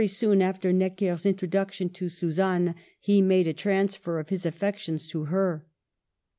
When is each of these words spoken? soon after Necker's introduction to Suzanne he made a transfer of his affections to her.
soon 0.03 0.41
after 0.41 0.73
Necker's 0.73 1.27
introduction 1.27 1.87
to 1.89 2.09
Suzanne 2.09 2.73
he 2.99 3.21
made 3.21 3.45
a 3.45 3.53
transfer 3.53 4.17
of 4.19 4.29
his 4.29 4.47
affections 4.47 5.07
to 5.09 5.25
her. 5.25 5.67